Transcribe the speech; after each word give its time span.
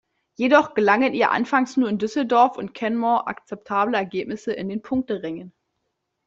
Jedoch 0.33 0.73
gelangen 0.73 1.13
ihr 1.13 1.29
anfangs 1.29 1.77
nur 1.77 1.87
in 1.87 1.99
Düsseldorf 1.99 2.57
und 2.57 2.73
Canmore 2.73 3.27
akzeptable 3.27 3.95
Ergebnisse 3.95 4.51
in 4.51 4.67
den 4.67 4.81
Punkterängen. 4.81 5.53